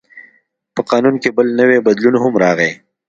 په 0.75 0.81
قانون 0.89 1.15
کې 1.21 1.29
بل 1.37 1.47
نوی 1.59 1.79
بدلون 1.87 2.15
هم 2.23 2.33
راغی. 2.43 2.71